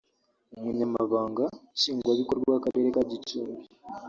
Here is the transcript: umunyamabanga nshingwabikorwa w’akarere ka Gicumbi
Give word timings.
umunyamabanga 0.57 1.43
nshingwabikorwa 1.73 2.47
w’akarere 2.53 2.87
ka 2.95 3.03
Gicumbi 3.11 3.61